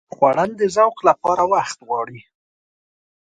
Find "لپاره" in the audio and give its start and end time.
1.09-1.43